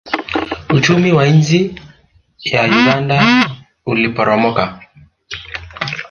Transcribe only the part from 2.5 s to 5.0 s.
uganda uliporomoka